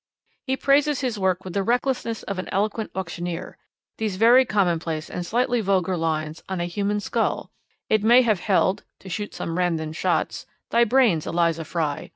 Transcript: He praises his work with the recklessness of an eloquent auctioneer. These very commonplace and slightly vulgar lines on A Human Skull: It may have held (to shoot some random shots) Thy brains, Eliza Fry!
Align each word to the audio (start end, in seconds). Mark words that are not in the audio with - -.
He 0.47 0.57
praises 0.57 1.01
his 1.01 1.19
work 1.19 1.45
with 1.45 1.53
the 1.53 1.61
recklessness 1.61 2.23
of 2.23 2.39
an 2.39 2.49
eloquent 2.51 2.89
auctioneer. 2.95 3.59
These 3.99 4.15
very 4.15 4.45
commonplace 4.45 5.11
and 5.11 5.23
slightly 5.23 5.61
vulgar 5.61 5.95
lines 5.95 6.41
on 6.49 6.59
A 6.59 6.65
Human 6.65 6.99
Skull: 6.99 7.51
It 7.87 8.01
may 8.03 8.23
have 8.23 8.39
held 8.39 8.83
(to 9.01 9.09
shoot 9.09 9.35
some 9.35 9.59
random 9.59 9.93
shots) 9.93 10.47
Thy 10.71 10.85
brains, 10.85 11.27
Eliza 11.27 11.65
Fry! 11.65 12.09